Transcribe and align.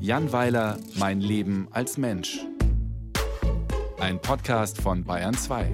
Jan 0.00 0.32
Weiler, 0.32 0.78
Mein 0.94 1.20
Leben 1.20 1.68
als 1.70 1.98
Mensch. 1.98 2.38
Ein 3.98 4.20
Podcast 4.22 4.80
von 4.80 5.04
Bayern 5.04 5.34
2. 5.34 5.70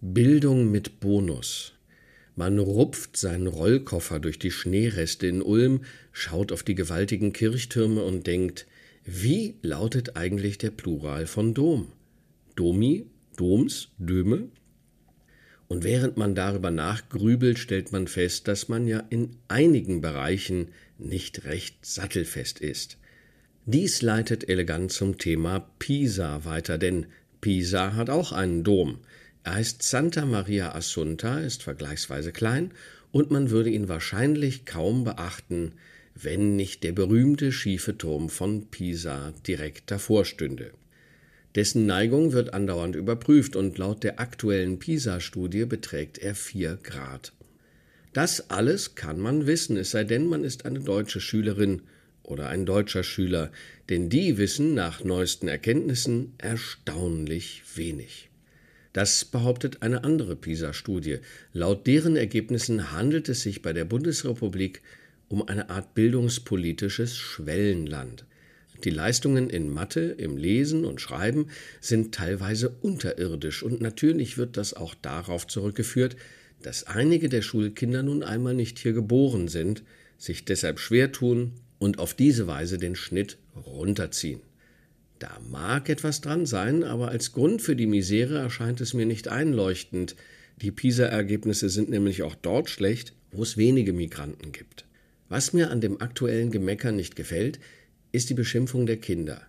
Bildung 0.00 0.70
mit 0.70 1.00
Bonus. 1.00 1.74
Man 2.34 2.58
rupft 2.58 3.16
seinen 3.16 3.46
Rollkoffer 3.46 4.20
durch 4.20 4.38
die 4.38 4.50
Schneereste 4.50 5.26
in 5.26 5.42
Ulm, 5.42 5.84
schaut 6.12 6.52
auf 6.52 6.62
die 6.62 6.74
gewaltigen 6.74 7.32
Kirchtürme 7.32 8.02
und 8.02 8.26
denkt, 8.26 8.66
wie 9.04 9.56
lautet 9.62 10.16
eigentlich 10.16 10.58
der 10.58 10.70
Plural 10.70 11.26
von 11.26 11.54
Dom? 11.54 11.92
Domi, 12.56 13.06
Doms, 13.36 13.88
Döme? 13.98 14.48
Und 15.68 15.84
während 15.84 16.16
man 16.16 16.34
darüber 16.34 16.70
nachgrübelt, 16.70 17.58
stellt 17.58 17.92
man 17.92 18.08
fest, 18.08 18.48
dass 18.48 18.68
man 18.68 18.86
ja 18.86 19.04
in 19.10 19.36
einigen 19.48 20.00
Bereichen 20.00 20.68
nicht 20.96 21.44
recht 21.44 21.84
sattelfest 21.84 22.58
ist. 22.58 22.96
Dies 23.66 24.00
leitet 24.00 24.48
elegant 24.48 24.92
zum 24.92 25.18
Thema 25.18 25.70
Pisa 25.78 26.46
weiter, 26.46 26.78
denn 26.78 27.06
Pisa 27.42 27.94
hat 27.94 28.08
auch 28.08 28.32
einen 28.32 28.64
Dom. 28.64 29.00
Er 29.44 29.56
heißt 29.56 29.82
Santa 29.82 30.24
Maria 30.24 30.74
Assunta, 30.74 31.40
ist 31.40 31.62
vergleichsweise 31.62 32.32
klein 32.32 32.72
und 33.12 33.30
man 33.30 33.50
würde 33.50 33.68
ihn 33.68 33.88
wahrscheinlich 33.88 34.64
kaum 34.64 35.04
beachten, 35.04 35.72
wenn 36.14 36.56
nicht 36.56 36.82
der 36.82 36.92
berühmte 36.92 37.52
schiefe 37.52 37.96
Turm 37.96 38.30
von 38.30 38.68
Pisa 38.70 39.32
direkt 39.46 39.90
davor 39.90 40.24
stünde. 40.24 40.72
Dessen 41.58 41.86
Neigung 41.86 42.34
wird 42.34 42.54
andauernd 42.54 42.94
überprüft 42.94 43.56
und 43.56 43.78
laut 43.78 44.04
der 44.04 44.20
aktuellen 44.20 44.78
PISA-Studie 44.78 45.64
beträgt 45.64 46.16
er 46.16 46.36
4 46.36 46.78
Grad. 46.84 47.32
Das 48.12 48.48
alles 48.48 48.94
kann 48.94 49.18
man 49.18 49.48
wissen, 49.48 49.76
es 49.76 49.90
sei 49.90 50.04
denn, 50.04 50.26
man 50.26 50.44
ist 50.44 50.66
eine 50.66 50.78
deutsche 50.78 51.20
Schülerin 51.20 51.82
oder 52.22 52.46
ein 52.46 52.64
deutscher 52.64 53.02
Schüler, 53.02 53.50
denn 53.88 54.08
die 54.08 54.38
wissen 54.38 54.74
nach 54.74 55.02
neuesten 55.02 55.48
Erkenntnissen 55.48 56.32
erstaunlich 56.38 57.64
wenig. 57.74 58.30
Das 58.92 59.24
behauptet 59.24 59.82
eine 59.82 60.04
andere 60.04 60.36
PISA-Studie. 60.36 61.18
Laut 61.52 61.88
deren 61.88 62.14
Ergebnissen 62.14 62.92
handelt 62.92 63.28
es 63.28 63.42
sich 63.42 63.62
bei 63.62 63.72
der 63.72 63.84
Bundesrepublik 63.84 64.80
um 65.26 65.42
eine 65.42 65.70
Art 65.70 65.92
bildungspolitisches 65.94 67.16
Schwellenland. 67.16 68.26
Die 68.84 68.90
Leistungen 68.90 69.50
in 69.50 69.68
Mathe, 69.68 70.14
im 70.18 70.36
Lesen 70.36 70.84
und 70.84 71.00
Schreiben 71.00 71.46
sind 71.80 72.14
teilweise 72.14 72.68
unterirdisch 72.80 73.62
und 73.62 73.80
natürlich 73.80 74.38
wird 74.38 74.56
das 74.56 74.74
auch 74.74 74.94
darauf 74.94 75.46
zurückgeführt, 75.46 76.16
dass 76.62 76.84
einige 76.84 77.28
der 77.28 77.42
Schulkinder 77.42 78.02
nun 78.02 78.22
einmal 78.22 78.54
nicht 78.54 78.78
hier 78.78 78.92
geboren 78.92 79.48
sind, 79.48 79.82
sich 80.16 80.44
deshalb 80.44 80.78
schwer 80.78 81.12
tun 81.12 81.52
und 81.78 81.98
auf 81.98 82.14
diese 82.14 82.46
Weise 82.46 82.78
den 82.78 82.94
Schnitt 82.94 83.38
runterziehen. 83.56 84.40
Da 85.18 85.40
mag 85.50 85.88
etwas 85.88 86.20
dran 86.20 86.46
sein, 86.46 86.84
aber 86.84 87.08
als 87.08 87.32
Grund 87.32 87.60
für 87.62 87.74
die 87.74 87.86
Misere 87.86 88.38
erscheint 88.38 88.80
es 88.80 88.94
mir 88.94 89.06
nicht 89.06 89.26
einleuchtend. 89.28 90.14
Die 90.60 90.70
PISA-Ergebnisse 90.70 91.68
sind 91.68 91.90
nämlich 91.90 92.22
auch 92.22 92.36
dort 92.36 92.70
schlecht, 92.70 93.14
wo 93.32 93.42
es 93.42 93.56
wenige 93.56 93.92
Migranten 93.92 94.52
gibt. 94.52 94.84
Was 95.28 95.52
mir 95.52 95.70
an 95.70 95.80
dem 95.80 96.00
aktuellen 96.00 96.50
Gemecker 96.50 96.92
nicht 96.92 97.16
gefällt, 97.16 97.58
ist 98.12 98.30
die 98.30 98.34
Beschimpfung 98.34 98.86
der 98.86 98.98
Kinder. 98.98 99.42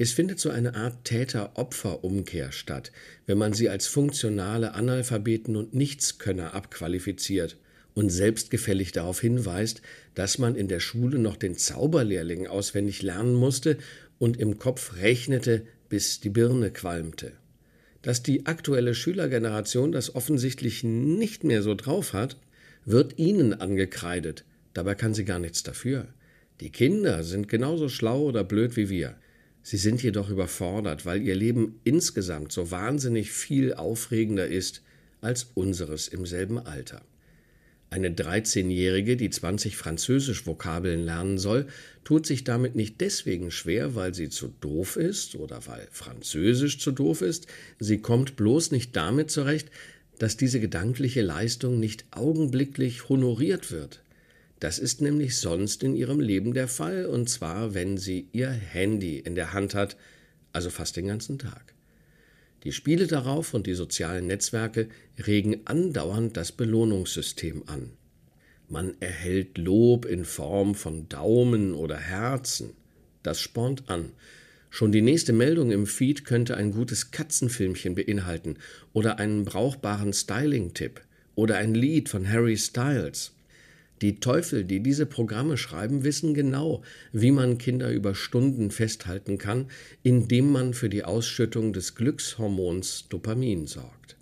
Es 0.00 0.12
findet 0.12 0.38
so 0.38 0.50
eine 0.50 0.74
Art 0.76 1.04
Täter-Opfer-Umkehr 1.04 2.52
statt, 2.52 2.92
wenn 3.26 3.36
man 3.36 3.52
sie 3.52 3.68
als 3.68 3.88
funktionale 3.88 4.74
Analphabeten 4.74 5.56
und 5.56 5.74
Nichtskönner 5.74 6.54
abqualifiziert 6.54 7.56
und 7.94 8.10
selbstgefällig 8.10 8.92
darauf 8.92 9.20
hinweist, 9.20 9.82
dass 10.14 10.38
man 10.38 10.54
in 10.54 10.68
der 10.68 10.78
Schule 10.78 11.18
noch 11.18 11.34
den 11.34 11.56
Zauberlehrling 11.56 12.46
auswendig 12.46 13.02
lernen 13.02 13.34
musste 13.34 13.76
und 14.20 14.38
im 14.38 14.58
Kopf 14.58 14.94
rechnete, 14.98 15.66
bis 15.88 16.20
die 16.20 16.30
Birne 16.30 16.70
qualmte. 16.70 17.32
Dass 18.02 18.22
die 18.22 18.46
aktuelle 18.46 18.94
Schülergeneration 18.94 19.90
das 19.90 20.14
offensichtlich 20.14 20.84
nicht 20.84 21.42
mehr 21.42 21.64
so 21.64 21.74
drauf 21.74 22.12
hat, 22.12 22.36
wird 22.84 23.18
ihnen 23.18 23.52
angekreidet, 23.52 24.44
dabei 24.74 24.94
kann 24.94 25.12
sie 25.12 25.24
gar 25.24 25.40
nichts 25.40 25.64
dafür. 25.64 26.06
Die 26.60 26.70
Kinder 26.70 27.22
sind 27.22 27.48
genauso 27.48 27.88
schlau 27.88 28.22
oder 28.22 28.42
blöd 28.42 28.76
wie 28.76 28.88
wir. 28.88 29.16
Sie 29.62 29.76
sind 29.76 30.02
jedoch 30.02 30.30
überfordert, 30.30 31.06
weil 31.06 31.22
ihr 31.22 31.34
Leben 31.34 31.80
insgesamt 31.84 32.52
so 32.52 32.70
wahnsinnig 32.70 33.30
viel 33.30 33.74
aufregender 33.74 34.46
ist 34.46 34.82
als 35.20 35.50
unseres 35.54 36.08
im 36.08 36.26
selben 36.26 36.58
Alter. 36.58 37.02
Eine 37.90 38.10
13-Jährige, 38.10 39.16
die 39.16 39.30
20 39.30 39.76
Französisch-Vokabeln 39.76 41.04
lernen 41.04 41.38
soll, 41.38 41.66
tut 42.04 42.26
sich 42.26 42.44
damit 42.44 42.74
nicht 42.74 43.00
deswegen 43.00 43.50
schwer, 43.50 43.94
weil 43.94 44.14
sie 44.14 44.28
zu 44.28 44.48
doof 44.60 44.96
ist 44.96 45.36
oder 45.36 45.66
weil 45.66 45.88
Französisch 45.90 46.78
zu 46.78 46.92
doof 46.92 47.22
ist. 47.22 47.46
Sie 47.78 47.98
kommt 47.98 48.36
bloß 48.36 48.72
nicht 48.72 48.94
damit 48.94 49.30
zurecht, 49.30 49.70
dass 50.18 50.36
diese 50.36 50.60
gedankliche 50.60 51.22
Leistung 51.22 51.80
nicht 51.80 52.04
augenblicklich 52.10 53.08
honoriert 53.08 53.70
wird. 53.70 54.00
Das 54.60 54.78
ist 54.78 55.00
nämlich 55.00 55.38
sonst 55.38 55.82
in 55.84 55.94
ihrem 55.94 56.20
Leben 56.20 56.52
der 56.52 56.68
Fall, 56.68 57.06
und 57.06 57.28
zwar, 57.28 57.74
wenn 57.74 57.96
sie 57.96 58.28
ihr 58.32 58.50
Handy 58.50 59.18
in 59.18 59.34
der 59.34 59.52
Hand 59.52 59.74
hat, 59.74 59.96
also 60.52 60.70
fast 60.70 60.96
den 60.96 61.06
ganzen 61.06 61.38
Tag. 61.38 61.74
Die 62.64 62.72
Spiele 62.72 63.06
darauf 63.06 63.54
und 63.54 63.68
die 63.68 63.74
sozialen 63.74 64.26
Netzwerke 64.26 64.88
regen 65.26 65.60
andauernd 65.64 66.36
das 66.36 66.50
Belohnungssystem 66.50 67.62
an. 67.66 67.92
Man 68.68 68.96
erhält 69.00 69.56
Lob 69.56 70.04
in 70.04 70.24
Form 70.24 70.74
von 70.74 71.08
Daumen 71.08 71.72
oder 71.72 71.96
Herzen. 71.96 72.70
Das 73.22 73.40
spornt 73.40 73.88
an. 73.88 74.12
Schon 74.70 74.92
die 74.92 75.00
nächste 75.00 75.32
Meldung 75.32 75.70
im 75.70 75.86
Feed 75.86 76.24
könnte 76.24 76.56
ein 76.56 76.72
gutes 76.72 77.10
Katzenfilmchen 77.10 77.94
beinhalten 77.94 78.58
oder 78.92 79.18
einen 79.18 79.44
brauchbaren 79.44 80.12
Styling-Tipp 80.12 81.00
oder 81.36 81.56
ein 81.56 81.74
Lied 81.74 82.08
von 82.08 82.28
Harry 82.28 82.58
Styles. 82.58 83.32
Die 84.00 84.20
Teufel, 84.20 84.64
die 84.64 84.80
diese 84.80 85.06
Programme 85.06 85.56
schreiben, 85.56 86.04
wissen 86.04 86.32
genau, 86.32 86.82
wie 87.12 87.32
man 87.32 87.58
Kinder 87.58 87.90
über 87.90 88.14
Stunden 88.14 88.70
festhalten 88.70 89.38
kann, 89.38 89.66
indem 90.04 90.52
man 90.52 90.72
für 90.72 90.88
die 90.88 91.04
Ausschüttung 91.04 91.72
des 91.72 91.96
Glückshormons 91.96 93.06
Dopamin 93.08 93.66
sorgt. 93.66 94.16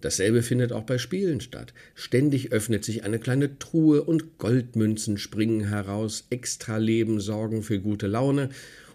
Dasselbe 0.00 0.42
findet 0.42 0.72
auch 0.72 0.84
bei 0.84 0.98
Spielen 0.98 1.40
statt. 1.40 1.74
Ständig 1.94 2.52
öffnet 2.52 2.84
sich 2.84 3.04
eine 3.04 3.18
kleine 3.18 3.58
Truhe 3.58 4.02
und 4.02 4.38
Goldmünzen 4.38 5.18
springen 5.18 5.68
heraus, 5.68 6.26
Extraleben 6.30 7.20
sorgen 7.20 7.62
für 7.62 7.80
gute 7.80 8.06
Laune, 8.06 8.50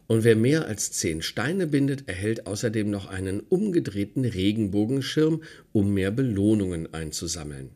und 0.08 0.24
wer 0.24 0.38
mehr 0.38 0.68
als 0.68 0.94
zehn 0.94 1.22
Steine 1.22 1.68
bindet, 1.68 2.08
erhält 2.08 2.48
außerdem 2.48 2.90
noch 2.90 3.08
einen 3.08 3.42
umgedrehten 3.42 4.24
Regenbogenschirm, 4.24 5.44
um 5.74 5.94
mehr 5.94 6.12
Belohnungen 6.12 6.94
einzusammeln. 6.94 7.72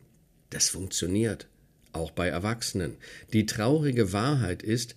Das 0.48 0.70
funktioniert 0.70 1.46
auch 1.92 2.10
bei 2.10 2.28
Erwachsenen. 2.28 2.96
Die 3.32 3.46
traurige 3.46 4.12
Wahrheit 4.12 4.62
ist, 4.62 4.94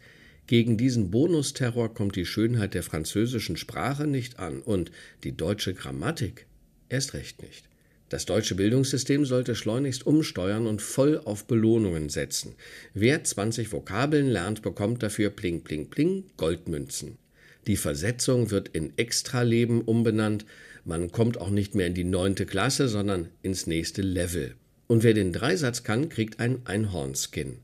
gegen 0.48 0.78
diesen 0.78 1.10
Bonusterror 1.10 1.94
kommt 1.94 2.16
die 2.16 2.26
Schönheit 2.26 2.74
der 2.76 2.84
französischen 2.84 3.58
Sprache 3.58 4.06
nicht 4.06 4.40
an 4.40 4.62
und 4.62 4.92
die 5.24 5.36
deutsche 5.36 5.74
Grammatik 5.74 6.46
erst 6.90 7.14
recht 7.14 7.42
nicht. 7.42 7.68
Das 8.10 8.26
deutsche 8.26 8.54
Bildungssystem 8.54 9.26
sollte 9.26 9.56
schleunigst 9.56 10.06
umsteuern 10.06 10.68
und 10.68 10.82
voll 10.82 11.20
auf 11.26 11.48
Belohnungen 11.48 12.10
setzen. 12.10 12.54
Wer 12.94 13.24
20 13.24 13.72
Vokabeln 13.72 14.28
lernt, 14.28 14.62
bekommt 14.62 15.02
dafür 15.02 15.32
pling 15.32 15.64
pling 15.64 15.90
pling 15.90 16.26
Goldmünzen. 16.38 17.18
Die 17.66 17.78
Versetzung 17.78 18.52
wird 18.52 18.70
in 18.70 18.96
Extraleben 18.98 19.82
umbenannt. 19.82 20.46
Man 20.84 21.12
kommt 21.12 21.40
auch 21.42 21.50
nicht 21.50 21.74
mehr 21.74 21.88
in 21.88 21.96
die 21.96 22.04
neunte 22.04 22.46
Klasse, 22.46 22.88
sondern 22.88 23.30
ins 23.42 23.66
nächste 23.66 24.04
Level. 24.04 24.54
Und 24.88 25.04
wer 25.04 25.14
den 25.14 25.34
Dreisatz 25.34 25.84
kann, 25.84 26.10
kriegt 26.10 26.40
einen 26.40 26.66
Einhornskin. 26.66 27.58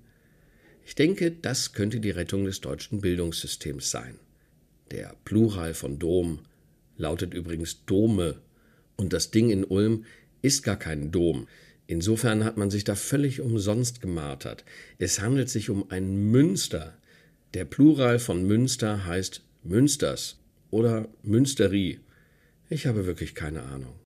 Ich 0.86 0.96
denke, 0.96 1.32
das 1.32 1.74
könnte 1.74 2.00
die 2.00 2.10
Rettung 2.10 2.46
des 2.46 2.62
deutschen 2.62 3.02
Bildungssystems 3.02 3.92
sein. 3.92 4.20
Der 4.90 5.16
Plural 5.24 5.74
von 5.74 6.00
Dom 6.00 6.40
lautet 6.98 7.34
übrigens 7.34 7.86
Dome 7.86 8.42
und 8.98 9.14
das 9.14 9.32
Ding 9.32 9.50
in 9.50 9.64
Ulm 9.64 10.06
ist 10.42 10.64
gar 10.64 10.78
kein 10.78 11.12
Dom. 11.12 11.48
Insofern 11.88 12.44
hat 12.44 12.58
man 12.58 12.70
sich 12.70 12.84
da 12.84 12.96
völlig 12.96 13.42
umsonst 13.42 14.02
gemartert. 14.02 14.64
Es 14.98 15.20
handelt 15.20 15.50
sich 15.50 15.70
um 15.70 15.90
ein 15.92 16.32
Münster. 16.32 16.98
Der 17.54 17.66
Plural 17.66 18.20
von 18.20 18.46
Münster 18.46 19.06
heißt 19.06 19.44
Münsters 19.64 20.40
oder 20.70 21.08
Münsteri. 21.22 22.00
Ich 22.70 22.86
habe 22.88 23.06
wirklich 23.06 23.36
keine 23.36 23.64
Ahnung. 23.64 23.94